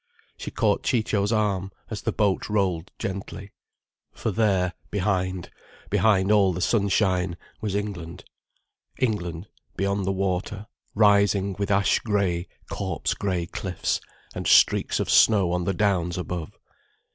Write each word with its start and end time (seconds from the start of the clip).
She 0.35 0.49
caught 0.49 0.81
Ciccio's 0.81 1.31
arm, 1.31 1.71
as 1.91 2.01
the 2.01 2.11
boat 2.11 2.49
rolled 2.49 2.89
gently. 2.97 3.51
For 4.13 4.31
there 4.31 4.73
behind, 4.89 5.51
behind 5.91 6.31
all 6.31 6.53
the 6.53 6.59
sunshine, 6.59 7.37
was 7.61 7.75
England. 7.75 8.23
England, 8.97 9.47
beyond 9.77 10.05
the 10.05 10.11
water, 10.11 10.65
rising 10.95 11.53
with 11.59 11.69
ash 11.69 11.99
grey, 11.99 12.47
corpse 12.67 13.13
grey 13.13 13.45
cliffs, 13.45 14.01
and 14.33 14.47
streaks 14.47 14.99
of 14.99 15.07
snow 15.07 15.51
on 15.51 15.65
the 15.65 15.73
downs 15.75 16.17
above. 16.17 16.57